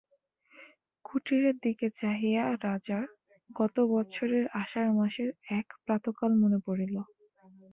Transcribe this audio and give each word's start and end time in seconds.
কুটিরের 1.05 1.55
দিকে 1.63 1.87
চাহিয়া 1.99 2.43
রাজার 2.63 3.05
গত 3.49 3.75
বৎসরের 3.91 4.45
আষাঢ় 4.61 4.91
মাসের 4.99 5.29
এক 5.51 5.67
প্রাতঃকাল 5.85 6.31
মনে 6.41 6.59
পড়িল। 6.65 6.95